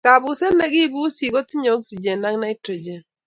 [0.05, 3.01] Kapuset ne kipusi ko tinyei oksijen ak naitrojen